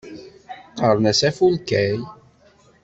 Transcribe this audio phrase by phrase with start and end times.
[0.71, 1.95] Qqaren-as Afulkay.